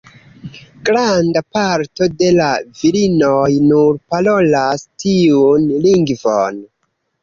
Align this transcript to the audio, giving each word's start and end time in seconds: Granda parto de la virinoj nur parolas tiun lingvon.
Granda 0.89 1.43
parto 1.57 2.09
de 2.23 2.31
la 2.39 2.49
virinoj 2.81 3.45
nur 3.69 4.03
parolas 4.11 4.91
tiun 5.07 5.73
lingvon. 5.89 6.65